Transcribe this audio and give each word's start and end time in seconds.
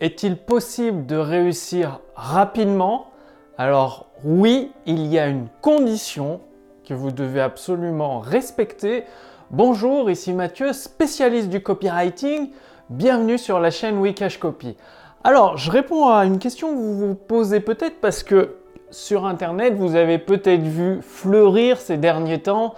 Est-il 0.00 0.36
possible 0.36 1.06
de 1.06 1.14
réussir 1.14 2.00
rapidement? 2.16 3.06
Alors 3.58 4.06
oui, 4.24 4.72
il 4.86 5.06
y 5.06 5.20
a 5.20 5.28
une 5.28 5.46
condition 5.60 6.40
que 6.84 6.94
vous 6.94 7.12
devez 7.12 7.40
absolument 7.40 8.18
respecter. 8.18 9.04
Bonjour, 9.52 10.10
ici 10.10 10.32
Mathieu, 10.32 10.72
spécialiste 10.72 11.48
du 11.48 11.62
copywriting. 11.62 12.50
Bienvenue 12.90 13.38
sur 13.38 13.60
la 13.60 13.70
chaîne 13.70 13.98
Wikash 13.98 14.38
Copy. 14.38 14.76
Alors, 15.22 15.58
je 15.58 15.70
réponds 15.70 16.08
à 16.08 16.24
une 16.24 16.40
question 16.40 16.72
que 16.72 16.76
vous 16.76 16.98
vous 16.98 17.14
posez 17.14 17.60
peut-être 17.60 18.00
parce 18.00 18.24
que 18.24 18.56
sur 18.90 19.24
Internet, 19.26 19.74
vous 19.74 19.94
avez 19.94 20.18
peut-être 20.18 20.64
vu 20.64 21.02
fleurir 21.02 21.78
ces 21.78 21.98
derniers 21.98 22.42
temps 22.42 22.74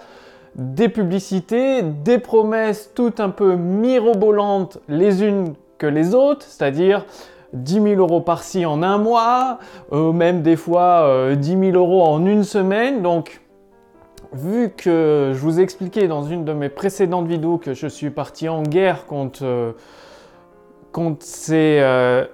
des 0.53 0.87
publicités, 0.87 1.81
des 1.81 2.19
promesses 2.19 2.91
toutes 2.93 3.19
un 3.19 3.29
peu 3.29 3.55
mirobolantes 3.55 4.77
les 4.87 5.23
unes 5.23 5.55
que 5.77 5.87
les 5.87 6.13
autres, 6.13 6.45
c'est-à-dire 6.47 7.05
10 7.53 7.81
000 7.81 7.95
euros 7.95 8.21
par-ci 8.21 8.65
en 8.65 8.83
un 8.83 8.97
mois, 8.97 9.59
ou 9.91 10.11
même 10.11 10.41
des 10.41 10.55
fois 10.55 11.35
10 11.35 11.55
euh, 11.55 11.71
000 11.71 11.77
euros 11.77 12.03
en 12.03 12.25
une 12.25 12.43
semaine. 12.43 13.01
Donc, 13.01 13.41
vu 14.33 14.71
que 14.75 15.31
je 15.33 15.39
vous 15.39 15.59
ai 15.59 15.63
expliqué 15.63 16.07
dans 16.07 16.23
une 16.23 16.45
de 16.45 16.53
mes 16.53 16.69
précédentes 16.69 17.27
vidéos 17.27 17.57
que 17.57 17.73
je 17.73 17.87
suis 17.87 18.09
parti 18.09 18.49
en 18.49 18.63
guerre 18.63 19.05
contre, 19.05 19.43
euh, 19.43 19.71
ces 21.19 21.77
euh, 21.79 22.25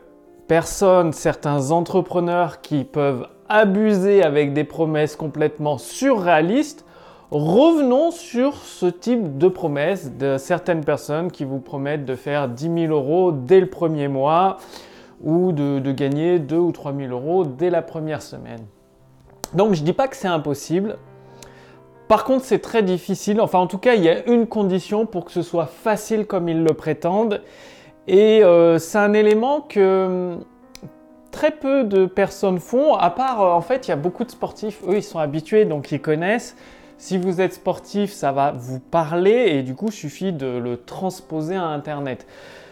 personnes, 0.48 1.12
certains 1.12 1.72
entrepreneurs 1.72 2.62
qui 2.62 2.86
peuvent 2.86 3.28
abuser 3.50 4.24
avec 4.24 4.54
des 4.54 4.64
promesses 4.64 5.16
complètement 5.16 5.78
surréalistes, 5.78 6.86
Revenons 7.34 8.12
sur 8.12 8.58
ce 8.58 8.86
type 8.86 9.40
de 9.40 9.48
promesses 9.48 10.12
de 10.20 10.38
certaines 10.38 10.86
personnes 10.86 11.32
qui 11.32 11.46
vous 11.46 11.58
promettent 11.58 12.06
de 12.06 12.16
faire 12.16 12.48
10 12.48 12.86
000 12.86 12.94
euros 12.94 13.32
dès 13.32 13.60
le 13.60 13.66
premier 13.66 14.08
mois 14.08 14.58
ou 15.24 15.52
de, 15.52 15.92
gagner 15.94 16.38
2 16.38 16.56
ou 16.56 16.72
3 16.72 16.94
000 16.94 17.12
euros 17.12 17.44
dès 17.44 17.72
la 17.72 17.82
première 17.82 18.22
semaine. 18.22 18.60
Donc 19.56 19.74
je 19.74 19.82
ne 19.82 19.86
dis 19.88 19.94
pas 19.94 20.08
que 20.08 20.16
c'est 20.16 20.28
impossible. 20.28 21.00
Par 22.08 22.24
contre, 22.24 22.46
c'est 22.46 22.60
très 22.60 22.84
difficile. 22.84 23.42
Enfin, 23.42 23.58
en 23.58 23.66
tout 23.66 23.80
cas, 23.80 23.96
il 23.96 24.04
y 24.04 24.10
a 24.10 24.30
une 24.30 24.46
condition 24.46 25.08
pour 25.08 25.26
que 25.26 25.32
ce 25.32 25.42
soit 25.42 25.66
facile 25.66 26.28
comme 26.28 26.48
ils 26.50 26.64
le 26.64 26.76
prétendent. 26.76 27.42
Et 28.08 28.44
euh, 28.44 28.78
c'est 28.78 29.00
un 29.00 29.14
élément 29.14 29.62
que 29.62 30.36
hum, 30.36 30.44
très 31.32 31.50
peu 31.50 31.84
de 31.84 32.06
personnes 32.06 32.60
font, 32.60 32.94
à 32.94 33.10
part, 33.10 33.42
euh, 33.42 33.54
en 33.54 33.62
fait, 33.62 33.88
il 33.88 33.90
y 33.90 33.94
a 33.94 33.96
beaucoup 33.98 34.24
de 34.24 34.30
sportifs, 34.30 34.84
eux, 34.88 34.98
ils 34.98 35.04
sont 35.04 35.18
habitués, 35.18 35.66
donc 35.66 35.92
ils 35.92 36.00
connaissent. 36.00 36.56
Si 36.98 37.18
vous 37.18 37.42
êtes 37.42 37.54
sportif, 37.54 38.12
ça 38.12 38.32
va 38.32 38.52
vous 38.52 38.80
parler 38.80 39.48
et 39.48 39.64
du 39.64 39.76
coup, 39.76 39.92
suffit 39.92 40.32
de 40.32 40.48
le 40.48 40.78
transposer 40.78 41.56
à 41.56 41.66
Internet. 41.66 42.26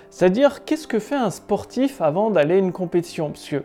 C'est-à-dire, 0.10 0.66
qu'est-ce 0.66 0.88
que 0.88 1.00
fait 1.00 1.16
un 1.16 1.32
sportif 1.32 2.02
avant 2.02 2.32
d'aller 2.32 2.56
à 2.56 2.58
une 2.58 2.72
compétition? 2.72 3.30
Parce 3.30 3.48
que 3.48 3.64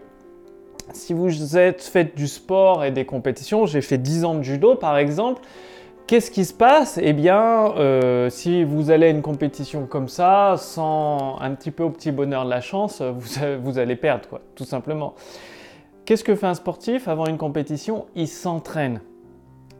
si 0.93 1.13
vous 1.13 1.57
êtes 1.57 1.83
fait 1.83 2.17
du 2.17 2.29
sport 2.29 2.85
et 2.85 2.91
des 2.91 3.05
compétitions, 3.05 3.67
j'ai 3.67 3.81
fait 3.81 3.99
10 3.99 4.25
ans 4.25 4.35
de 4.35 4.43
judo 4.43 4.75
par 4.77 4.97
exemple, 4.99 5.43
Qu'est-ce 6.07 6.31
qui 6.31 6.45
se 6.45 6.55
passe? 6.55 7.01
Eh 7.03 7.13
bien, 7.13 7.73
euh, 7.79 8.31
si 8.31 8.63
vous 8.63 8.93
allez 8.93 9.07
à 9.07 9.09
une 9.09 9.23
compétition 9.23 9.87
comme 9.87 10.07
ça, 10.07 10.55
sans 10.57 11.37
un 11.41 11.53
petit 11.57 11.73
peu 11.73 11.83
au 11.83 11.91
petit 11.91 12.13
bonheur 12.13 12.45
de 12.45 12.51
la 12.51 12.61
chance, 12.61 13.03
vous, 13.19 13.41
vous 13.61 13.79
allez 13.79 13.97
perdre, 13.97 14.29
quoi, 14.29 14.41
tout 14.55 14.65
simplement. 14.65 15.15
Qu'est-ce 16.05 16.23
que 16.23 16.37
fait 16.37 16.47
un 16.47 16.55
sportif 16.55 17.09
avant 17.09 17.27
une 17.27 17.39
compétition? 17.39 18.07
Il 18.15 18.29
s'entraîne. 18.29 19.01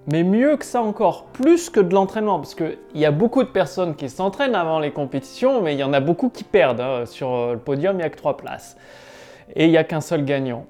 Mais 0.09 0.23
mieux 0.23 0.57
que 0.57 0.65
ça 0.65 0.83
encore, 0.83 1.25
plus 1.33 1.69
que 1.69 1.81
de 1.81 1.93
l'entraînement, 1.93 2.39
parce 2.39 2.55
qu'il 2.55 2.77
y 2.95 3.05
a 3.05 3.11
beaucoup 3.11 3.43
de 3.43 3.49
personnes 3.49 3.97
qui 3.97 4.09
s'entraînent 4.09 4.55
avant 4.55 4.79
les 4.79 4.93
compétitions, 4.93 5.61
mais 5.63 5.75
il 5.75 5.81
y 5.81 5.85
en 5.85 5.93
a 5.93 5.99
beaucoup 5.99 6.29
qui 6.29 6.45
perdent. 6.45 6.81
Hein. 6.81 7.07
Sur 7.07 7.35
euh, 7.35 7.53
le 7.55 7.59
podium, 7.59 7.97
il 7.97 7.99
n'y 7.99 8.05
a 8.05 8.11
que 8.11 8.17
trois 8.17 8.37
places. 8.37 8.77
Et 9.57 9.65
il 9.65 9.71
n'y 9.71 9.77
a 9.77 9.85
qu'un 9.85 10.01
seul 10.01 10.25
gagnant. 10.25 10.67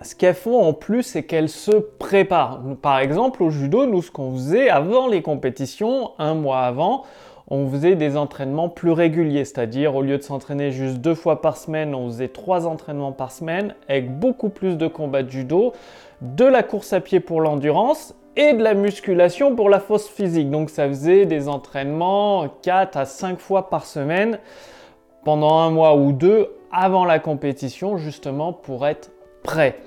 Ce 0.00 0.14
qu'elles 0.14 0.34
font 0.34 0.62
en 0.62 0.72
plus, 0.72 1.02
c'est 1.02 1.24
qu'elles 1.24 1.50
se 1.50 1.72
préparent. 1.72 2.60
Par 2.80 3.00
exemple, 3.00 3.42
au 3.42 3.50
judo, 3.50 3.84
nous, 3.84 4.00
ce 4.00 4.10
qu'on 4.10 4.32
faisait 4.32 4.70
avant 4.70 5.08
les 5.08 5.20
compétitions, 5.20 6.12
un 6.18 6.34
mois 6.34 6.60
avant, 6.60 7.04
on 7.48 7.68
faisait 7.68 7.96
des 7.96 8.16
entraînements 8.16 8.68
plus 8.68 8.92
réguliers, 8.92 9.44
c'est-à-dire 9.44 9.94
au 9.94 10.02
lieu 10.02 10.18
de 10.18 10.22
s'entraîner 10.22 10.70
juste 10.70 10.98
deux 10.98 11.14
fois 11.14 11.40
par 11.40 11.56
semaine, 11.56 11.94
on 11.94 12.06
faisait 12.08 12.28
trois 12.28 12.66
entraînements 12.66 13.12
par 13.12 13.32
semaine 13.32 13.74
avec 13.88 14.18
beaucoup 14.18 14.50
plus 14.50 14.76
de 14.76 14.86
combats 14.86 15.22
de 15.22 15.30
judo, 15.30 15.72
de 16.20 16.44
la 16.44 16.62
course 16.62 16.92
à 16.92 17.00
pied 17.00 17.20
pour 17.20 17.40
l'endurance 17.40 18.14
et 18.38 18.52
de 18.52 18.62
la 18.62 18.74
musculation 18.74 19.56
pour 19.56 19.68
la 19.68 19.80
force 19.80 20.06
physique. 20.08 20.48
Donc 20.48 20.70
ça 20.70 20.86
faisait 20.86 21.26
des 21.26 21.48
entraînements 21.48 22.46
4 22.62 22.96
à 22.96 23.04
5 23.04 23.40
fois 23.40 23.68
par 23.68 23.84
semaine 23.84 24.38
pendant 25.24 25.58
un 25.58 25.70
mois 25.70 25.96
ou 25.96 26.12
deux 26.12 26.48
avant 26.70 27.04
la 27.04 27.18
compétition 27.18 27.96
justement 27.96 28.52
pour 28.52 28.86
être 28.86 29.10
prêt. 29.42 29.80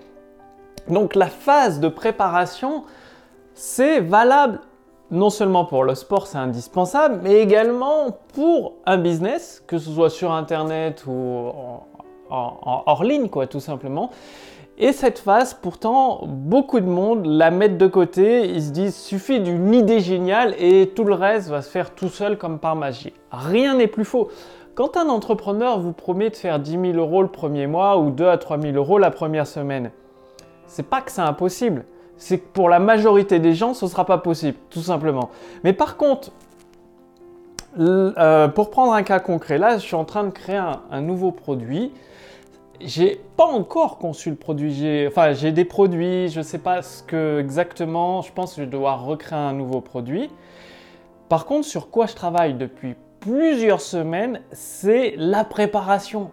Donc 0.90 1.16
la 1.16 1.28
phase 1.28 1.80
de 1.80 1.88
préparation, 1.88 2.84
c'est 3.54 4.02
valable 4.02 4.60
non 5.12 5.30
seulement 5.30 5.66
pour 5.66 5.84
le 5.84 5.96
sport, 5.96 6.28
c'est 6.28 6.38
indispensable, 6.38 7.20
mais 7.24 7.36
également 7.36 8.18
pour 8.34 8.74
un 8.86 8.98
business, 8.98 9.64
que 9.66 9.78
ce 9.78 9.92
soit 9.92 10.10
sur 10.10 10.32
Internet 10.32 11.06
ou 11.06 11.52
hors 12.30 13.04
ligne, 13.04 13.28
quoi, 13.28 13.48
tout 13.48 13.60
simplement. 13.60 14.10
Et 14.84 14.94
cette 14.94 15.20
phase, 15.20 15.54
pourtant, 15.54 16.22
beaucoup 16.26 16.80
de 16.80 16.88
monde 16.88 17.28
la 17.28 17.52
mettent 17.52 17.78
de 17.78 17.86
côté. 17.86 18.50
Ils 18.50 18.64
se 18.64 18.72
disent, 18.72 18.96
suffit 18.96 19.40
d'une 19.40 19.76
idée 19.76 20.00
géniale 20.00 20.56
et 20.58 20.90
tout 20.96 21.04
le 21.04 21.14
reste 21.14 21.50
va 21.50 21.62
se 21.62 21.70
faire 21.70 21.94
tout 21.94 22.10
seul 22.10 22.36
comme 22.36 22.58
par 22.58 22.76
magie. 22.76 23.14
Rien 23.32 23.76
n'est 23.76 23.86
plus 23.86 24.06
faux. 24.06 24.30
Quand 24.74 24.98
un 24.98 25.08
entrepreneur 25.10 25.80
vous 25.80 25.94
promet 25.94 26.32
de 26.32 26.36
faire 26.36 26.60
10 26.60 26.72
000 26.72 26.84
euros 26.94 27.22
le 27.22 27.28
premier 27.28 27.68
mois 27.68 28.00
ou 28.00 28.10
2 28.10 28.28
à 28.28 28.40
3 28.40 28.60
000 28.60 28.76
euros 28.76 28.98
la 28.98 29.12
première 29.12 29.46
semaine, 29.46 29.92
c'est 30.66 30.90
pas 30.90 31.02
que 31.02 31.12
c'est 31.12 31.22
impossible. 31.22 31.86
C'est 32.18 32.40
que 32.40 32.48
pour 32.52 32.68
la 32.68 32.80
majorité 32.80 33.38
des 33.38 33.54
gens, 33.54 33.76
ce 33.76 33.86
ne 33.86 33.90
sera 33.92 34.06
pas 34.06 34.18
possible, 34.18 34.58
tout 34.72 34.82
simplement. 34.82 35.30
Mais 35.64 35.74
par 35.74 35.96
contre, 35.96 36.32
euh, 37.80 38.48
pour 38.48 38.72
prendre 38.72 38.94
un 38.94 39.04
cas 39.04 39.20
concret, 39.20 39.60
là, 39.60 39.78
je 39.78 39.84
suis 39.84 39.96
en 39.96 40.06
train 40.06 40.24
de 40.24 40.32
créer 40.32 40.60
un 40.90 41.02
nouveau 41.02 41.32
produit 41.32 41.92
j'ai 42.86 43.22
pas 43.38 43.46
encore 43.46 43.98
conçu 43.98 44.30
le 44.30 44.36
produit. 44.36 44.74
J'ai, 44.74 45.08
enfin, 45.08 45.34
j'ai 45.34 45.52
des 45.52 45.66
produits, 45.66 46.30
je 46.30 46.42
sais 46.42 46.58
pas 46.58 46.82
ce 46.82 47.04
que 47.04 47.40
exactement. 47.40 48.22
Je 48.22 48.32
pense 48.32 48.56
que 48.56 48.62
je 48.62 48.68
devoir 48.68 49.06
recréer 49.06 49.40
un 49.40 49.54
nouveau 49.54 49.82
produit. 49.82 50.30
Par 51.30 51.46
contre, 51.46 51.66
sur 51.66 51.90
quoi 51.90 52.08
je 52.08 52.16
travaille 52.16 52.54
depuis 52.54 52.96
plusieurs 53.20 53.82
semaines, 53.82 54.42
c'est 54.52 55.14
la 55.18 55.44
préparation. 55.44 56.32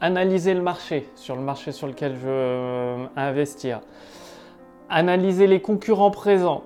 Analyser 0.00 0.52
le 0.52 0.60
marché, 0.60 1.08
sur 1.14 1.36
le 1.36 1.42
marché 1.42 1.72
sur 1.72 1.86
lequel 1.86 2.14
je 2.16 2.26
veux 2.26 3.08
investir. 3.16 3.80
Analyser 4.90 5.46
les 5.46 5.60
concurrents 5.60 6.10
présents 6.10 6.64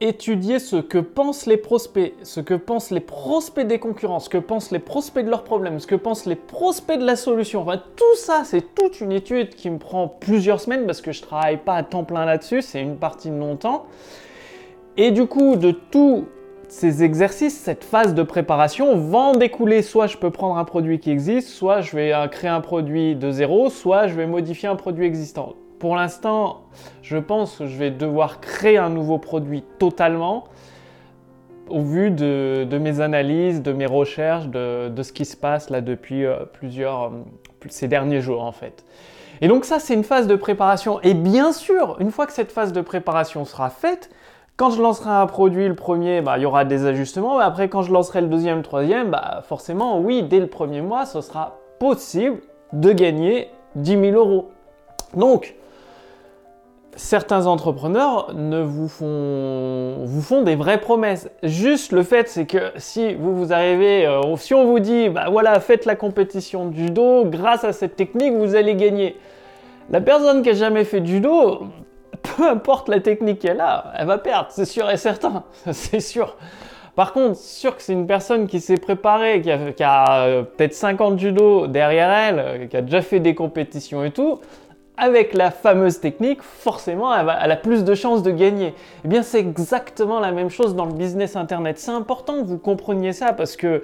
étudier 0.00 0.58
ce 0.58 0.76
que 0.76 0.98
pensent 0.98 1.46
les 1.46 1.58
prospects, 1.58 2.14
ce 2.22 2.40
que 2.40 2.54
pensent 2.54 2.90
les 2.90 3.00
prospects 3.00 3.66
des 3.66 3.78
concurrents, 3.78 4.18
ce 4.18 4.30
que 4.30 4.38
pensent 4.38 4.70
les 4.70 4.78
prospects 4.78 5.24
de 5.24 5.30
leurs 5.30 5.44
problèmes, 5.44 5.78
ce 5.78 5.86
que 5.86 5.94
pensent 5.94 6.26
les 6.26 6.36
prospects 6.36 6.98
de 6.98 7.04
la 7.04 7.16
solution. 7.16 7.60
Enfin, 7.60 7.82
tout 7.96 8.16
ça, 8.16 8.42
c'est 8.44 8.74
toute 8.74 9.00
une 9.00 9.12
étude 9.12 9.50
qui 9.50 9.68
me 9.68 9.78
prend 9.78 10.08
plusieurs 10.08 10.60
semaines 10.60 10.86
parce 10.86 11.02
que 11.02 11.12
je 11.12 11.20
travaille 11.20 11.58
pas 11.58 11.74
à 11.74 11.82
temps 11.82 12.04
plein 12.04 12.24
là-dessus, 12.24 12.62
c'est 12.62 12.80
une 12.80 12.96
partie 12.96 13.28
de 13.28 13.34
mon 13.34 13.56
temps. 13.56 13.86
Et 14.96 15.10
du 15.10 15.26
coup, 15.26 15.56
de 15.56 15.70
tous 15.70 16.24
ces 16.68 17.02
exercices, 17.02 17.58
cette 17.58 17.84
phase 17.84 18.14
de 18.14 18.22
préparation 18.22 18.92
en 19.14 19.32
découler 19.32 19.82
soit 19.82 20.06
je 20.06 20.16
peux 20.16 20.30
prendre 20.30 20.56
un 20.56 20.64
produit 20.64 20.98
qui 20.98 21.10
existe, 21.10 21.48
soit 21.48 21.80
je 21.80 21.96
vais 21.96 22.12
créer 22.30 22.50
un 22.50 22.60
produit 22.60 23.16
de 23.16 23.30
zéro, 23.30 23.70
soit 23.70 24.06
je 24.06 24.14
vais 24.14 24.26
modifier 24.26 24.68
un 24.68 24.76
produit 24.76 25.04
existant. 25.04 25.54
Pour 25.80 25.96
l'instant, 25.96 26.60
je 27.02 27.16
pense 27.16 27.56
que 27.56 27.66
je 27.66 27.76
vais 27.76 27.90
devoir 27.90 28.40
créer 28.40 28.76
un 28.76 28.90
nouveau 28.90 29.16
produit 29.16 29.64
totalement 29.78 30.44
au 31.70 31.80
vu 31.80 32.10
de, 32.10 32.78
mes 32.78 33.00
analyses, 33.00 33.62
de 33.62 33.72
mes 33.72 33.86
recherches, 33.86 34.48
de, 34.48 35.02
ce 35.02 35.12
qui 35.12 35.24
se 35.24 35.38
passe 35.38 35.70
là 35.70 35.80
depuis 35.80 36.26
euh, 36.26 36.44
plusieurs, 36.52 37.04
euh, 37.04 37.10
ces 37.70 37.88
derniers 37.88 38.20
jours 38.20 38.42
en 38.42 38.52
fait. 38.52 38.84
Et 39.40 39.48
donc 39.48 39.64
ça, 39.64 39.78
c'est 39.78 39.94
une 39.94 40.04
phase 40.04 40.26
de 40.26 40.36
préparation. 40.36 41.00
Et 41.00 41.14
bien 41.14 41.50
sûr, 41.52 41.96
une 41.98 42.10
fois 42.10 42.26
que 42.26 42.32
cette 42.34 42.52
phase 42.52 42.74
de 42.74 42.82
préparation 42.82 43.46
sera 43.46 43.70
faite, 43.70 44.10
quand 44.58 44.68
je 44.68 44.82
lancerai 44.82 45.08
un 45.08 45.26
produit, 45.26 45.66
le 45.66 45.74
premier, 45.74 46.20
bah, 46.20 46.36
il 46.36 46.42
y 46.42 46.46
aura 46.46 46.66
des 46.66 46.84
ajustements. 46.84 47.38
Mais 47.38 47.44
après, 47.44 47.70
quand 47.70 47.80
je 47.80 47.90
lancerai 47.90 48.20
le 48.20 48.26
deuxième, 48.26 48.58
le 48.58 48.62
troisième, 48.62 49.10
bah, 49.10 49.42
forcément, 49.48 49.98
oui, 49.98 50.22
dès 50.22 50.40
le 50.40 50.48
premier 50.48 50.82
mois, 50.82 51.06
ce 51.06 51.22
sera 51.22 51.56
possible 51.78 52.42
de 52.74 52.92
gagner 52.92 53.48
10 53.76 54.10
000 54.10 54.16
euros. 54.18 54.50
Donc, 55.14 55.54
certains 56.96 57.46
entrepreneurs 57.46 58.32
ne 58.34 58.60
vous 58.60 58.88
font, 58.88 60.04
vous 60.04 60.22
font 60.22 60.42
des 60.42 60.56
vraies 60.56 60.80
promesses. 60.80 61.28
Juste 61.42 61.92
le 61.92 62.02
fait, 62.02 62.28
c'est 62.28 62.46
que 62.46 62.72
si 62.76 63.14
vous 63.14 63.36
vous 63.36 63.52
arrivez, 63.52 64.06
euh, 64.06 64.36
si 64.36 64.54
on 64.54 64.66
vous 64.66 64.80
dit, 64.80 65.08
bah 65.08 65.26
voilà, 65.30 65.58
faites 65.60 65.84
la 65.86 65.96
compétition 65.96 66.66
de 66.66 66.76
judo, 66.76 67.24
grâce 67.24 67.64
à 67.64 67.72
cette 67.72 67.96
technique, 67.96 68.34
vous 68.34 68.54
allez 68.54 68.74
gagner. 68.74 69.16
La 69.90 70.00
personne 70.00 70.42
qui 70.42 70.50
a 70.50 70.54
jamais 70.54 70.84
fait 70.84 71.00
de 71.00 71.06
judo, 71.06 71.62
peu 72.22 72.48
importe 72.48 72.88
la 72.88 73.00
technique 73.00 73.40
qu'elle 73.40 73.60
a, 73.60 73.92
elle 73.96 74.06
va 74.06 74.18
perdre, 74.18 74.48
c'est 74.50 74.64
sûr 74.64 74.90
et 74.90 74.96
certain, 74.96 75.44
c'est 75.72 76.00
sûr. 76.00 76.36
Par 76.96 77.12
contre, 77.12 77.36
sûr 77.36 77.76
que 77.76 77.82
c'est 77.82 77.92
une 77.92 78.06
personne 78.06 78.46
qui 78.46 78.60
s'est 78.60 78.76
préparée, 78.76 79.40
qui 79.40 79.82
a, 79.82 80.24
euh, 80.24 80.42
peut-être 80.42 80.74
50 80.74 81.18
judo 81.18 81.66
derrière 81.66 82.10
elle, 82.10 82.38
euh, 82.38 82.66
qui 82.66 82.76
a 82.76 82.82
déjà 82.82 83.00
fait 83.00 83.20
des 83.20 83.34
compétitions 83.34 84.04
et 84.04 84.10
tout, 84.10 84.40
avec 85.00 85.32
la 85.32 85.50
fameuse 85.50 85.98
technique, 85.98 86.42
forcément, 86.42 87.14
elle, 87.16 87.50
a 87.50 87.56
plus 87.56 87.84
de 87.84 87.94
chances 87.94 88.22
de 88.22 88.30
gagner. 88.30 88.74
Eh 89.04 89.08
bien, 89.08 89.22
c'est 89.22 89.40
exactement 89.40 90.20
la 90.20 90.30
même 90.30 90.50
chose 90.50 90.76
dans 90.76 90.84
le 90.84 90.92
business 90.92 91.36
internet. 91.36 91.78
C'est 91.78 91.90
important 91.90 92.42
que 92.42 92.46
vous 92.46 92.58
compreniez 92.58 93.14
ça 93.14 93.32
parce 93.32 93.56
que 93.56 93.82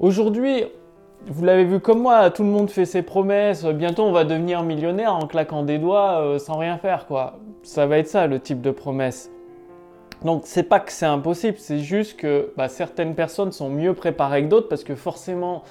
aujourd'hui, 0.00 0.64
vous 1.26 1.44
l'avez 1.44 1.64
vu 1.64 1.78
comme 1.78 2.02
moi, 2.02 2.30
tout 2.30 2.42
le 2.42 2.48
monde 2.48 2.68
fait 2.68 2.84
ses 2.84 3.02
promesses. 3.02 3.64
Bientôt, 3.64 4.02
on 4.02 4.12
va 4.12 4.24
devenir 4.24 4.64
millionnaire 4.64 5.14
en 5.14 5.28
claquant 5.28 5.62
des 5.62 5.78
doigts 5.78 6.20
euh, 6.20 6.38
sans 6.40 6.58
rien 6.58 6.78
faire, 6.78 7.06
quoi. 7.06 7.38
Ça 7.62 7.86
va 7.86 7.98
être 7.98 8.08
ça 8.08 8.26
le 8.26 8.40
type 8.40 8.60
de 8.60 8.72
promesse. 8.72 9.30
Donc, 10.24 10.42
c'est 10.46 10.64
pas 10.64 10.80
que 10.80 10.90
c'est 10.90 11.06
impossible, 11.06 11.58
c'est 11.58 11.78
juste 11.78 12.18
que 12.18 12.52
bah, 12.56 12.68
certaines 12.68 13.14
personnes 13.14 13.52
sont 13.52 13.70
mieux 13.70 13.94
préparées 13.94 14.42
que 14.42 14.48
d'autres 14.48 14.68
parce 14.68 14.82
que 14.82 14.96
forcément, 14.96 15.62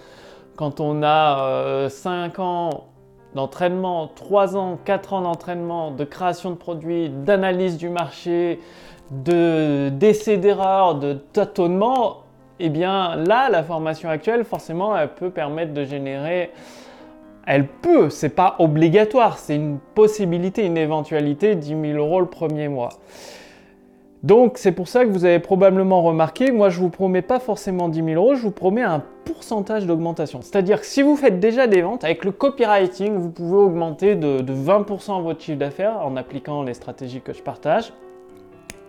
quand 0.55 0.79
on 0.79 1.03
a 1.03 1.89
5 1.89 2.39
euh, 2.39 2.41
ans 2.41 2.92
d'entraînement, 3.35 4.07
3 4.15 4.55
ans, 4.57 4.77
4 4.83 5.13
ans 5.13 5.21
d'entraînement, 5.21 5.91
de 5.91 6.03
création 6.03 6.51
de 6.51 6.55
produits, 6.55 7.09
d'analyse 7.09 7.77
du 7.77 7.89
marché, 7.89 8.59
de 9.11 9.89
d'essais 9.89 10.37
d'erreurs, 10.37 10.95
de 10.95 11.13
tâtonnement, 11.13 12.23
eh 12.59 12.69
bien 12.69 13.15
là, 13.15 13.49
la 13.49 13.63
formation 13.63 14.09
actuelle, 14.09 14.43
forcément, 14.45 14.95
elle 14.97 15.13
peut 15.13 15.29
permettre 15.29 15.73
de 15.73 15.83
générer. 15.83 16.51
Elle 17.45 17.67
peut, 17.67 18.09
c'est 18.09 18.29
pas 18.29 18.55
obligatoire, 18.59 19.37
c'est 19.37 19.55
une 19.55 19.79
possibilité, 19.95 20.65
une 20.65 20.77
éventualité, 20.77 21.55
10 21.55 21.67
000 21.67 21.83
euros 21.97 22.21
le 22.21 22.27
premier 22.27 22.69
mois. 22.69 22.89
Donc 24.23 24.57
c'est 24.57 24.71
pour 24.71 24.87
ça 24.87 25.03
que 25.03 25.09
vous 25.09 25.25
avez 25.25 25.39
probablement 25.39 26.01
remarqué, 26.01 26.53
moi 26.53 26.69
je 26.69 26.79
vous 26.79 26.89
promets 26.89 27.21
pas 27.21 27.39
forcément 27.39 27.89
10 27.89 28.03
000 28.03 28.09
euros, 28.11 28.35
je 28.35 28.41
vous 28.41 28.51
promets 28.51 28.81
un 28.81 29.03
pourcentage 29.25 29.85
d'augmentation. 29.85 30.41
C'est-à-dire 30.41 30.79
que 30.79 30.85
si 30.85 31.01
vous 31.01 31.17
faites 31.17 31.41
déjà 31.41 31.67
des 31.67 31.81
ventes, 31.81 32.05
avec 32.05 32.23
le 32.23 32.31
copywriting, 32.31 33.15
vous 33.17 33.29
pouvez 33.29 33.57
augmenter 33.57 34.15
de, 34.15 34.39
de 34.39 34.53
20% 34.53 35.21
votre 35.21 35.41
chiffre 35.41 35.57
d'affaires 35.57 35.99
en 36.05 36.15
appliquant 36.15 36.63
les 36.63 36.73
stratégies 36.73 37.19
que 37.19 37.33
je 37.33 37.41
partage. 37.41 37.91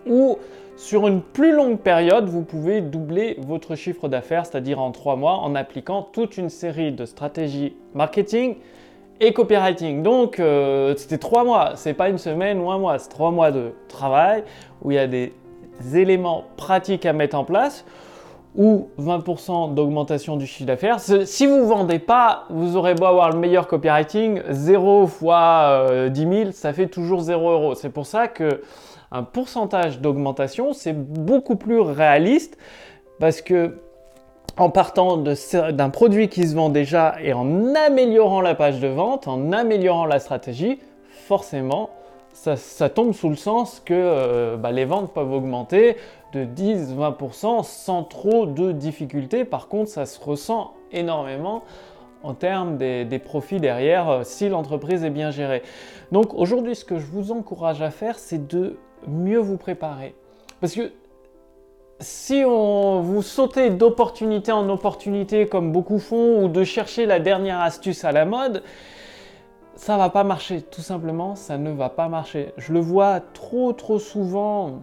Ou 0.07 0.37
sur 0.77 1.05
une 1.07 1.21
plus 1.21 1.51
longue 1.51 1.79
période, 1.79 2.29
vous 2.29 2.43
pouvez 2.43 2.79
doubler 2.79 3.37
votre 3.39 3.75
chiffre 3.75 4.07
d'affaires, 4.07 4.45
c'est-à-dire 4.45 4.79
en 4.79 4.91
trois 4.91 5.17
mois, 5.17 5.39
en 5.39 5.53
appliquant 5.53 6.01
toute 6.01 6.37
une 6.37 6.49
série 6.49 6.93
de 6.93 7.05
stratégies 7.05 7.75
marketing 7.93 8.55
et 9.19 9.33
copywriting. 9.33 10.03
Donc, 10.03 10.39
euh, 10.39 10.93
c'était 10.97 11.17
trois 11.17 11.43
mois, 11.43 11.71
c'est 11.75 11.93
pas 11.93 12.09
une 12.09 12.17
semaine 12.17 12.59
ou 12.59 12.69
un 12.71 12.77
mois, 12.77 12.99
c'est 12.99 13.09
trois 13.09 13.31
mois 13.31 13.51
de 13.51 13.71
travail 13.87 14.43
où 14.81 14.91
il 14.91 14.95
y 14.95 14.99
a 14.99 15.07
des 15.07 15.33
éléments 15.93 16.45
pratiques 16.57 17.05
à 17.05 17.13
mettre 17.13 17.37
en 17.37 17.43
place 17.43 17.85
ou 18.55 18.89
20% 18.99 19.73
d'augmentation 19.73 20.37
du 20.37 20.47
chiffre 20.47 20.67
d'affaires. 20.67 20.99
Si 20.99 21.45
vous 21.45 21.67
vendez 21.67 21.99
pas, 21.99 22.45
vous 22.49 22.77
aurez 22.77 22.95
beau 22.95 23.05
avoir 23.05 23.29
le 23.31 23.37
meilleur 23.37 23.67
copywriting, 23.67 24.41
0 24.49 25.07
fois 25.07 25.87
10 26.09 26.21
euh, 26.25 26.43
000, 26.43 26.51
ça 26.51 26.71
fait 26.71 26.87
toujours 26.87 27.19
0 27.21 27.49
euros. 27.49 27.75
C'est 27.75 27.89
pour 27.89 28.05
ça 28.05 28.27
que 28.27 28.61
un 29.11 29.23
pourcentage 29.23 29.99
d'augmentation, 29.99 30.73
c'est 30.73 30.93
beaucoup 30.93 31.55
plus 31.55 31.79
réaliste 31.79 32.57
parce 33.19 33.41
que 33.41 33.77
en 34.57 34.69
partant 34.69 35.17
d'un 35.17 35.89
produit 35.89 36.29
qui 36.29 36.47
se 36.47 36.55
vend 36.55 36.69
déjà 36.69 37.15
et 37.21 37.33
en 37.33 37.75
améliorant 37.75 38.41
la 38.41 38.55
page 38.55 38.79
de 38.79 38.87
vente, 38.87 39.27
en 39.27 39.51
améliorant 39.51 40.05
la 40.05 40.19
stratégie, 40.19 40.79
forcément, 41.09 41.89
ça, 42.33 42.89
tombe 42.89 43.13
sous 43.13 43.29
le 43.29 43.35
sens 43.35 43.81
que 43.83 43.93
euh, 43.93 44.57
bah, 44.57 44.71
les 44.71 44.85
ventes 44.85 45.13
peuvent 45.13 45.31
augmenter 45.31 45.97
de 46.33 46.45
10-20% 46.45 47.63
sans 47.63 48.03
trop 48.03 48.45
de 48.45 48.71
difficultés. 48.71 49.45
Par 49.45 49.67
contre, 49.67 49.89
ça 49.89 50.05
se 50.05 50.19
ressent 50.19 50.73
énormément 50.91 51.63
en 52.23 52.33
termes 52.33 52.77
des, 52.77 53.21
profits 53.23 53.59
derrière 53.59 54.09
euh, 54.09 54.21
si 54.23 54.49
l'entreprise 54.49 55.03
est 55.03 55.09
bien 55.09 55.31
gérée. 55.31 55.63
Donc 56.11 56.33
aujourd'hui, 56.33 56.75
ce 56.75 56.83
que 56.83 56.99
je 56.99 57.05
vous 57.05 57.31
encourage 57.31 57.81
à 57.81 57.89
faire, 57.89 58.19
c'est 58.19 58.47
de 58.47 58.77
mieux 59.07 59.39
vous 59.39 59.57
préparer. 59.57 60.13
Parce 60.59 60.73
que 60.73 60.91
si 61.99 62.43
on, 62.45 63.01
vous 63.01 63.21
sautez 63.21 63.69
d'opportunité 63.69 64.51
en 64.51 64.67
opportunité 64.69 65.47
comme 65.47 65.71
beaucoup 65.71 65.99
font 65.99 66.43
ou 66.43 66.47
de 66.49 66.63
chercher 66.63 67.05
la 67.05 67.19
dernière 67.19 67.61
astuce 67.61 68.03
à 68.03 68.11
la 68.11 68.25
mode, 68.25 68.63
ça 69.75 69.97
va 69.97 70.09
pas 70.09 70.23
marcher. 70.23 70.61
Tout 70.61 70.81
simplement, 70.81 71.35
ça 71.35 71.57
ne 71.57 71.71
va 71.71 71.89
pas 71.89 72.07
marcher. 72.07 72.53
Je 72.57 72.73
le 72.73 72.79
vois 72.79 73.19
trop 73.19 73.73
trop 73.73 73.99
souvent 73.99 74.81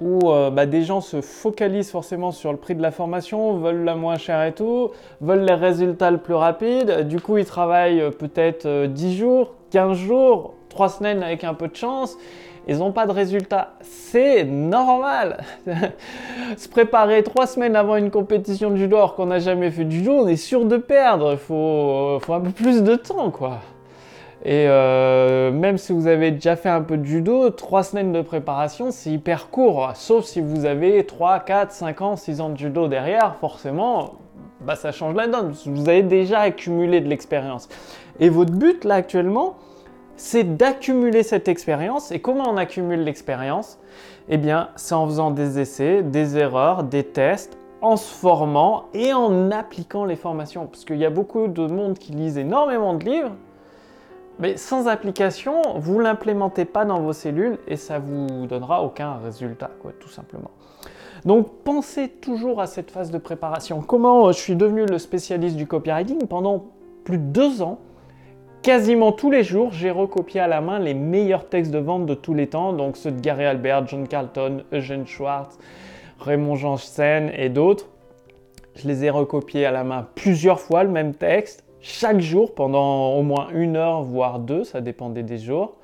où 0.00 0.30
euh, 0.30 0.50
bah, 0.50 0.66
des 0.66 0.82
gens 0.82 1.00
se 1.00 1.20
focalisent 1.20 1.90
forcément 1.90 2.32
sur 2.32 2.50
le 2.52 2.58
prix 2.58 2.74
de 2.74 2.82
la 2.82 2.90
formation, 2.90 3.56
veulent 3.58 3.84
la 3.84 3.94
moins 3.94 4.16
chère 4.16 4.42
et 4.44 4.52
tout, 4.52 4.90
veulent 5.20 5.44
les 5.44 5.54
résultats 5.54 6.10
le 6.10 6.18
plus 6.18 6.34
rapides. 6.34 7.06
Du 7.06 7.20
coup, 7.20 7.38
ils 7.38 7.44
travaillent 7.44 8.00
euh, 8.00 8.10
peut-être 8.10 8.86
10 8.86 9.06
euh, 9.06 9.16
jours, 9.16 9.54
15 9.70 9.96
jours, 9.96 10.54
3 10.72 10.88
semaines 10.88 11.22
avec 11.22 11.44
un 11.44 11.54
peu 11.54 11.68
de 11.68 11.76
chance 11.76 12.16
ils 12.68 12.78
n'ont 12.78 12.92
pas 12.92 13.06
de 13.06 13.12
résultat. 13.12 13.74
C'est 13.80 14.44
normal. 14.44 15.44
Se 16.56 16.68
préparer 16.68 17.22
trois 17.22 17.46
semaines 17.46 17.76
avant 17.76 17.96
une 17.96 18.10
compétition 18.10 18.70
de 18.70 18.76
judo 18.76 18.96
alors 18.96 19.14
qu'on 19.14 19.26
n'a 19.26 19.40
jamais 19.40 19.70
fait 19.70 19.84
de 19.84 19.90
judo, 19.90 20.12
on 20.12 20.28
est 20.28 20.36
sûr 20.36 20.64
de 20.64 20.76
perdre. 20.76 21.32
Il 21.32 21.38
faut, 21.38 22.18
faut, 22.20 22.34
un 22.34 22.40
peu 22.40 22.50
plus 22.50 22.82
de 22.82 22.94
temps, 22.94 23.30
quoi. 23.30 23.58
Et 24.44 24.66
euh, 24.68 25.52
même 25.52 25.78
si 25.78 25.92
vous 25.92 26.08
avez 26.08 26.32
déjà 26.32 26.56
fait 26.56 26.68
un 26.68 26.82
peu 26.82 26.96
de 26.96 27.04
judo, 27.04 27.50
trois 27.50 27.84
semaines 27.84 28.12
de 28.12 28.22
préparation, 28.22 28.90
c'est 28.90 29.10
hyper 29.10 29.50
court. 29.50 29.90
Sauf 29.94 30.24
si 30.24 30.40
vous 30.40 30.64
avez 30.64 31.04
3, 31.04 31.40
4, 31.40 31.70
5 31.70 32.00
ans, 32.00 32.16
6 32.16 32.40
ans 32.40 32.48
de 32.48 32.58
judo 32.58 32.88
derrière, 32.88 33.36
forcément, 33.36 34.14
bah, 34.60 34.74
ça 34.74 34.90
change 34.90 35.14
la 35.14 35.28
donne. 35.28 35.54
Vous 35.66 35.88
avez 35.88 36.02
déjà 36.02 36.40
accumulé 36.40 37.00
de 37.00 37.08
l'expérience. 37.08 37.68
Et 38.18 38.28
votre 38.28 38.52
but, 38.52 38.84
là, 38.84 38.96
actuellement, 38.96 39.54
c'est 40.22 40.44
d'accumuler 40.56 41.24
cette 41.24 41.48
expérience. 41.48 42.12
Et 42.12 42.20
comment 42.20 42.48
on 42.48 42.56
accumule 42.56 43.00
l'expérience? 43.00 43.80
Eh 44.28 44.36
bien, 44.36 44.68
c'est 44.76 44.94
en 44.94 45.04
faisant 45.06 45.32
des 45.32 45.58
essais, 45.58 46.04
des 46.04 46.38
erreurs, 46.38 46.84
des 46.84 47.02
tests, 47.02 47.58
en 47.80 47.96
se 47.96 48.08
formant 48.14 48.84
et 48.94 49.12
en 49.12 49.50
appliquant 49.50 50.04
les 50.04 50.14
formations. 50.14 50.66
Parce 50.66 50.84
qu'il 50.84 50.98
y 50.98 51.04
a 51.04 51.10
beaucoup 51.10 51.48
de 51.48 51.66
monde 51.66 51.98
qui 51.98 52.12
lisent 52.12 52.38
énormément 52.38 52.94
de 52.94 53.04
livres, 53.04 53.32
mais 54.38 54.56
sans 54.56 54.86
application, 54.86 55.60
vous 55.74 55.98
ne 55.98 56.04
l'implémentez 56.04 56.66
pas 56.66 56.84
dans 56.84 57.00
vos 57.00 57.12
cellules 57.12 57.58
et 57.66 57.76
ça 57.76 57.98
vous 57.98 58.46
donnera 58.46 58.84
aucun 58.84 59.16
résultat, 59.16 59.72
quoi, 59.82 59.90
tout 59.98 60.08
simplement. 60.08 60.52
Donc 61.24 61.48
pensez 61.64 62.08
toujours 62.08 62.60
à 62.60 62.68
cette 62.68 62.92
phase 62.92 63.10
de 63.10 63.18
préparation. 63.18 63.82
Comment 63.82 64.30
je 64.30 64.38
suis 64.38 64.54
devenu 64.54 64.86
le 64.86 64.98
spécialiste 64.98 65.56
du 65.56 65.66
copywriting? 65.66 66.28
Pendant 66.28 66.66
plus 67.02 67.18
de 67.18 67.24
deux 67.24 67.60
ans 67.60 67.78
Quasiment 68.62 69.10
tous 69.10 69.28
les 69.28 69.42
jours, 69.42 69.72
j'ai 69.72 69.90
recopié 69.90 70.38
à 70.38 70.46
la 70.46 70.60
main 70.60 70.78
les 70.78 70.94
meilleurs 70.94 71.48
textes 71.48 71.72
de 71.72 71.78
vente 71.78 72.06
de 72.06 72.14
tous 72.14 72.32
les 72.32 72.46
temps, 72.46 72.72
donc 72.72 72.96
ceux 72.96 73.10
de 73.10 73.20
Gary 73.20 73.44
Albert, 73.44 73.88
John 73.88 74.06
Carlton, 74.06 74.62
Eugene 74.72 75.04
Schwartz, 75.04 75.58
Raymond 76.20 76.54
Janssen 76.54 77.32
et 77.36 77.48
d'autres. 77.48 77.88
Je 78.76 78.86
les 78.86 79.04
ai 79.04 79.10
recopiés 79.10 79.66
à 79.66 79.72
la 79.72 79.82
main 79.82 80.06
plusieurs 80.14 80.60
fois, 80.60 80.84
le 80.84 80.90
même 80.90 81.12
texte, 81.12 81.64
chaque 81.80 82.20
jour 82.20 82.54
pendant 82.54 83.14
au 83.14 83.22
moins 83.22 83.48
une 83.52 83.74
heure, 83.74 84.02
voire 84.02 84.38
deux, 84.38 84.62
ça 84.62 84.80
dépendait 84.80 85.24
des 85.24 85.38
jours. 85.38 85.74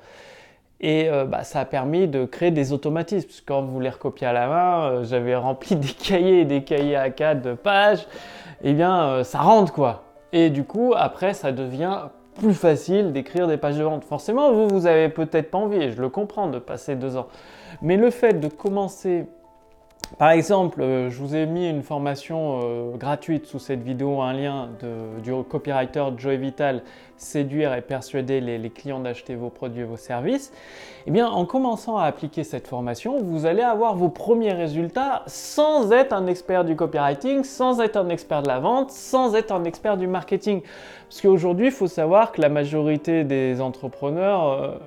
Et 0.79 1.09
euh, 1.09 1.25
bah, 1.25 1.43
ça 1.43 1.59
a 1.59 1.65
permis 1.65 2.07
de 2.07 2.23
créer 2.23 2.51
des 2.51 2.71
automatismes. 2.71 3.27
quand 3.45 3.61
vous 3.61 3.81
les 3.81 3.89
recopiez 3.89 4.27
à 4.27 4.31
la 4.31 4.47
main, 4.47 4.83
euh, 4.83 5.03
j'avais 5.03 5.35
rempli 5.35 5.75
des 5.75 5.89
cahiers 5.89 6.41
et 6.41 6.45
des 6.45 6.63
cahiers 6.63 6.95
à 6.95 7.09
4 7.09 7.41
de 7.41 7.53
pages. 7.55 8.07
Eh 8.63 8.71
bien, 8.71 9.01
euh, 9.01 9.23
ça 9.25 9.39
rentre 9.39 9.73
quoi. 9.73 10.03
Et 10.31 10.49
du 10.49 10.63
coup, 10.63 10.93
après, 10.95 11.33
ça 11.33 11.51
devient 11.51 12.03
plus 12.39 12.53
facile 12.53 13.11
d'écrire 13.11 13.47
des 13.47 13.57
pages 13.57 13.77
de 13.77 13.83
vente. 13.83 14.03
Forcément, 14.03 14.51
vous, 14.51 14.67
vous 14.67 14.87
avez 14.87 15.09
peut-être 15.09 15.51
pas 15.51 15.57
envie, 15.57 15.77
et 15.77 15.91
je 15.91 16.01
le 16.01 16.09
comprends, 16.09 16.47
de 16.47 16.59
passer 16.59 16.95
deux 16.95 17.17
ans. 17.17 17.27
Mais 17.81 17.97
le 17.97 18.09
fait 18.09 18.39
de 18.39 18.47
commencer, 18.47 19.27
par 20.17 20.31
exemple, 20.31 20.81
euh, 20.81 21.09
je 21.09 21.19
vous 21.19 21.35
ai 21.35 21.45
mis 21.45 21.69
une 21.69 21.83
formation 21.83 22.59
euh, 22.63 22.97
gratuite 22.97 23.45
sous 23.45 23.59
cette 23.59 23.83
vidéo, 23.83 24.21
un 24.21 24.33
lien 24.33 24.69
du 25.23 25.31
copywriter 25.47 26.05
Joey 26.17 26.37
Vital, 26.37 26.81
séduire 27.15 27.73
et 27.73 27.81
persuader 27.81 28.41
les, 28.41 28.69
clients 28.69 28.99
d'acheter 28.99 29.35
vos 29.35 29.49
produits 29.49 29.81
et 29.81 29.85
vos 29.85 29.97
services. 29.97 30.51
Eh 31.05 31.11
bien, 31.11 31.27
en 31.27 31.45
commençant 31.45 31.97
à 31.97 32.05
appliquer 32.05 32.43
cette 32.43 32.67
formation, 32.67 33.21
vous 33.21 33.45
allez 33.45 33.61
avoir 33.61 33.95
vos 33.95 34.09
premiers 34.09 34.53
résultats 34.53 35.23
sans 35.27 35.91
être 35.91 36.13
un 36.13 36.27
expert 36.27 36.65
du 36.65 36.75
copywriting, 36.75 37.43
sans 37.43 37.81
être 37.81 37.97
un 37.97 38.09
expert 38.09 38.41
de 38.41 38.47
la 38.47 38.59
vente, 38.59 38.91
sans 38.91 39.35
être 39.35 39.51
un 39.51 39.63
expert 39.65 39.97
du 39.97 40.07
marketing. 40.07 40.61
Parce 41.07 41.21
qu'aujourd'hui, 41.21 41.67
il 41.67 41.71
faut 41.71 41.87
savoir 41.87 42.31
que 42.31 42.41
la 42.41 42.49
majorité 42.49 43.23
des 43.23 43.61
entrepreneurs 43.61 44.51
euh, 44.51 44.77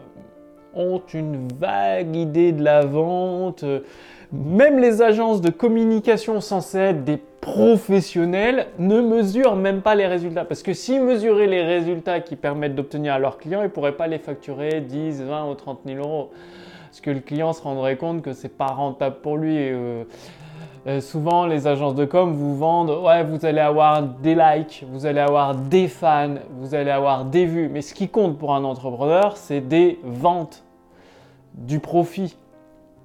ont 0.74 1.02
une 1.12 1.48
vague 1.58 2.16
idée 2.16 2.52
de 2.52 2.62
la 2.64 2.84
vente. 2.84 3.64
Même 4.32 4.78
les 4.78 5.02
agences 5.02 5.40
de 5.40 5.50
communication 5.50 6.40
censées 6.40 6.78
être 6.78 7.04
des 7.04 7.18
professionnels 7.40 8.68
ne 8.78 9.00
mesurent 9.00 9.56
même 9.56 9.82
pas 9.82 9.94
les 9.94 10.06
résultats. 10.06 10.44
Parce 10.44 10.62
que 10.62 10.72
s'ils 10.72 11.02
mesuraient 11.02 11.46
les 11.46 11.62
résultats 11.62 12.20
qui 12.20 12.36
permettent 12.36 12.74
d'obtenir 12.74 13.14
à 13.14 13.18
leurs 13.18 13.38
clients, 13.38 13.60
ils 13.60 13.64
ne 13.64 13.68
pourraient 13.68 13.96
pas 13.96 14.06
les 14.06 14.18
facturer 14.18 14.80
10, 14.80 15.22
20 15.22 15.50
ou 15.50 15.54
30 15.54 15.80
000 15.84 15.98
euros. 15.98 16.30
Parce 16.88 17.00
que 17.00 17.10
le 17.10 17.20
client 17.20 17.52
se 17.52 17.62
rendrait 17.62 17.96
compte 17.96 18.22
que 18.22 18.32
c'est 18.32 18.56
pas 18.56 18.66
rentable 18.66 19.16
pour 19.22 19.36
lui. 19.36 19.56
Euh, 19.58 20.04
Euh, 20.84 21.00
souvent, 21.00 21.46
les 21.46 21.68
agences 21.68 21.94
de 21.94 22.04
com 22.04 22.32
vous 22.32 22.56
vendent, 22.56 22.90
ouais, 23.04 23.22
vous 23.22 23.46
allez 23.46 23.60
avoir 23.60 24.02
des 24.02 24.34
likes, 24.34 24.84
vous 24.90 25.06
allez 25.06 25.20
avoir 25.20 25.54
des 25.54 25.86
fans, 25.86 26.34
vous 26.58 26.74
allez 26.74 26.90
avoir 26.90 27.24
des 27.24 27.46
vues. 27.46 27.68
Mais 27.68 27.82
ce 27.82 27.94
qui 27.94 28.08
compte 28.08 28.36
pour 28.36 28.52
un 28.52 28.64
entrepreneur, 28.64 29.36
c'est 29.36 29.60
des 29.60 30.00
ventes, 30.02 30.64
du 31.54 31.78
profit, 31.78 32.36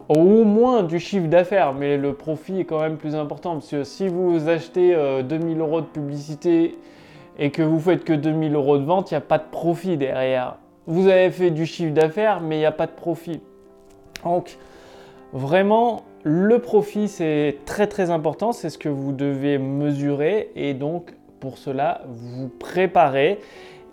au 0.10 0.44
moins 0.44 0.84
du 0.84 1.00
chiffre 1.00 1.28
d'affaires. 1.28 1.74
Mais 1.74 1.98
le 1.98 2.14
profit 2.14 2.62
est 2.62 2.66
quand 2.66 2.80
même 2.80 2.98
plus 2.98 3.16
important 3.16 3.54
parce 3.54 3.70
que 3.70 3.84
si 3.84 4.08
vous 4.08 4.50
achetez 4.50 4.96
2000 5.24 5.58
euh, 5.58 5.60
euros 5.62 5.82
de 5.82 5.86
publicité 5.86 6.78
et 7.40 7.52
que 7.52 7.62
vous 7.62 7.80
faites 7.80 8.04
que 8.04 8.14
2000 8.14 8.56
euros 8.56 8.78
de 8.78 8.86
vente, 8.86 9.12
il 9.12 9.16
n'y 9.16 9.20
a 9.20 9.22
pas 9.22 9.38
de 9.38 9.50
profit 9.50 9.98
derrière. 9.98 10.58
Vous 10.88 11.08
avez 11.08 11.30
fait 11.32 11.52
du 11.52 11.66
chiffre 11.66 11.94
d'affaires, 11.94 12.42
mais 12.42 12.56
il 12.56 12.60
n'y 12.60 12.66
a 12.66 12.72
pas 12.72 12.88
de 12.88 12.92
profit. 12.92 13.42
Donc, 14.24 14.58
vraiment, 15.34 16.04
le 16.24 16.60
profit, 16.60 17.08
c'est 17.08 17.58
très 17.66 17.88
très 17.88 18.10
important, 18.10 18.52
c'est 18.52 18.70
ce 18.70 18.78
que 18.78 18.90
vous 18.90 19.12
devez 19.12 19.58
mesurer 19.58 20.52
et 20.56 20.74
donc 20.74 21.14
pour 21.40 21.58
cela, 21.58 22.02
vous 22.08 22.50
préparez. 22.50 23.40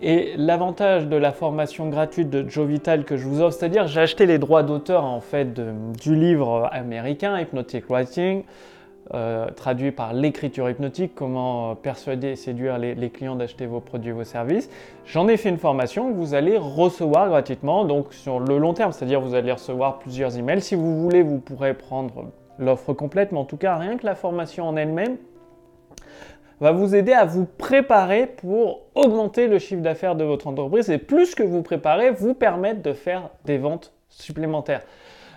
Et 0.01 0.33
l'avantage 0.37 1.07
de 1.07 1.15
la 1.15 1.31
formation 1.31 1.89
gratuite 1.89 2.29
de 2.29 2.47
Joe 2.49 2.67
Vital 2.67 3.05
que 3.05 3.15
je 3.15 3.25
vous 3.25 3.41
offre, 3.41 3.57
c'est-à-dire 3.57 3.87
j'ai 3.87 4.01
acheté 4.01 4.25
les 4.25 4.37
droits 4.37 4.63
d'auteur 4.63 5.05
en 5.05 5.21
fait 5.21 5.53
du 5.53 6.15
livre 6.15 6.67
américain 6.71 7.39
Hypnotic 7.39 7.89
Writing, 7.89 8.43
euh, 9.13 9.49
traduit 9.51 9.91
par 9.91 10.13
l'écriture 10.13 10.69
hypnotique, 10.69 11.13
comment 11.15 11.71
euh, 11.71 11.75
persuader 11.75 12.29
et 12.29 12.35
séduire 12.35 12.77
les, 12.77 13.09
clients 13.09 13.35
d'acheter 13.35 13.67
vos 13.67 13.79
produits 13.79 14.09
et 14.09 14.13
vos 14.13 14.23
services. 14.23 14.69
J'en 15.05 15.27
ai 15.27 15.37
fait 15.37 15.49
une 15.49 15.59
formation 15.59 16.11
que 16.11 16.17
vous 16.17 16.33
allez 16.33 16.57
recevoir 16.57 17.29
gratuitement, 17.29 17.85
donc 17.85 18.13
sur 18.13 18.39
le 18.39 18.57
long 18.57 18.73
terme, 18.73 18.91
c'est-à-dire 18.91 19.21
vous 19.21 19.35
allez 19.35 19.51
recevoir 19.51 19.99
plusieurs 19.99 20.37
emails. 20.37 20.61
Si 20.61 20.75
vous 20.75 20.99
voulez, 21.01 21.21
vous 21.21 21.37
pourrez 21.37 21.75
prendre 21.75 22.31
l'offre 22.57 22.93
complète, 22.93 23.31
mais 23.31 23.37
en 23.37 23.45
tout 23.45 23.57
cas, 23.57 23.75
rien 23.75 23.97
que 23.97 24.05
la 24.05 24.15
formation 24.15 24.67
en 24.67 24.75
elle-même 24.75 25.17
va 26.61 26.71
vous 26.71 26.95
aider 26.95 27.13
à 27.13 27.25
vous 27.25 27.45
préparer 27.45 28.27
pour 28.27 28.81
augmenter 28.95 29.47
le 29.47 29.59
chiffre 29.59 29.81
d'affaires 29.81 30.15
de 30.15 30.23
votre 30.23 30.47
entreprise 30.47 30.89
et 30.89 30.97
plus 30.97 31.35
que 31.35 31.43
vous 31.43 31.61
préparez, 31.61 32.11
vous 32.11 32.33
permettre 32.33 32.81
de 32.81 32.93
faire 32.93 33.29
des 33.45 33.57
ventes 33.57 33.91
supplémentaires. 34.09 34.81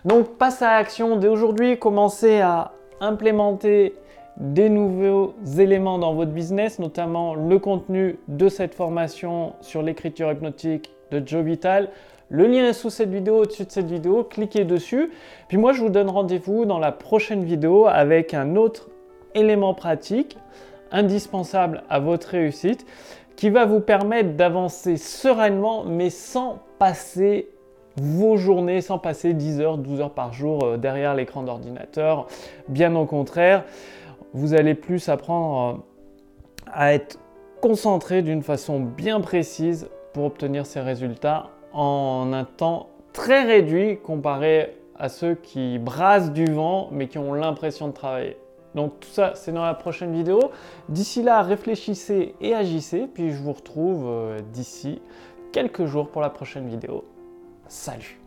Donc 0.04 0.38
passe 0.38 0.62
à 0.62 0.78
l'action 0.78 1.16
dès 1.16 1.28
aujourd'hui, 1.28 1.78
commencez 1.78 2.40
à 2.40 2.72
implémenter 3.00 3.94
des 4.37 4.68
nouveaux 4.68 5.34
éléments 5.58 5.98
dans 5.98 6.14
votre 6.14 6.30
business, 6.30 6.78
notamment 6.78 7.34
le 7.34 7.58
contenu 7.58 8.18
de 8.28 8.48
cette 8.48 8.75
formation 8.75 9.54
sur 9.60 9.82
l'écriture 9.82 10.30
hypnotique 10.30 10.92
de 11.10 11.20
Joe 11.26 11.44
Vital. 11.44 11.88
Le 12.30 12.46
lien 12.46 12.68
est 12.68 12.75
sous 12.75 12.90
cette 12.90 13.10
vidéo, 13.10 13.38
au-dessus 13.38 13.64
de 13.64 13.70
cette 13.70 13.90
vidéo, 13.90 14.22
cliquez 14.22 14.64
dessus. 14.64 15.10
Puis 15.48 15.56
moi, 15.56 15.72
je 15.72 15.80
vous 15.80 15.88
donne 15.88 16.10
rendez-vous 16.10 16.66
dans 16.66 16.78
la 16.78 16.92
prochaine 16.92 17.42
vidéo 17.42 17.87
avec 17.87 18.34
un 18.34 18.54
autre 18.54 18.90
élément 19.34 19.75
pratique 19.75 20.37
indispensable 20.92 21.83
à 21.88 21.99
votre 22.00 22.28
réussite 22.28 22.87
qui 23.37 23.50
va 23.50 23.66
vous 23.66 23.80
permettre 23.80 24.35
d'avancer 24.35 24.97
sereinement 24.97 25.85
mais 25.85 26.11
sans 26.11 26.59
passer 26.78 27.49
vos 28.00 28.37
journées 28.37 28.80
sans 28.80 28.99
passer 28.99 29.35
10 29.35 29.61
heures, 29.61 29.78
12 29.78 30.00
heures 30.00 30.14
par 30.14 30.33
jour 30.33 30.64
euh, 30.64 30.76
derrière 30.76 31.14
l'écran 31.14 31.42
d'ordinateur. 31.42 32.26
Bien 32.68 32.95
au 32.97 33.07
contraire, 33.07 33.64
vous 34.35 34.54
allez 34.54 34.75
plus 34.75 35.09
apprendre 35.09 35.76
euh, 35.76 36.71
à 36.73 36.95
être 36.95 37.18
concentré 37.61 38.23
d'une 38.23 38.42
façon 38.42 38.80
bien 38.80 39.21
précise 39.21 39.88
pour 40.12 40.25
obtenir 40.25 40.66
ces 40.66 40.80
résultats 40.80 41.50
en 41.73 42.33
un 42.33 42.45
temps 42.45 42.88
très 43.12 43.45
réduit 43.45 43.99
comparé 43.99 44.76
à 44.97 45.09
ceux 45.09 45.35
qui 45.35 45.78
brassent 45.78 46.33
du 46.33 46.47
vent 46.47 46.88
mais 46.92 47.09
qui 47.09 47.18
ont 47.18 47.35
l'impression 47.35 47.88
de 47.88 47.92
travailler. 47.92 48.37
Donc 48.75 49.00
tout 49.00 49.08
ça, 49.08 49.32
c'est 49.34 49.52
dans 49.52 49.64
la 49.64 49.75
prochaine 49.75 50.12
vidéo. 50.12 50.50
D'ici 50.88 51.22
là, 51.22 51.42
réfléchissez 51.42 52.34
et 52.40 52.54
agissez, 52.54 53.06
puis 53.06 53.30
je 53.30 53.42
vous 53.42 53.52
retrouve 53.52 54.04
euh, 54.06 54.40
d'ici 54.52 55.00
quelques 55.52 55.87
jours 55.87 56.08
pour 56.08 56.20
la 56.20 56.30
prochaine 56.30 56.68
vidéo. 56.68 57.04
Salut 57.66 58.17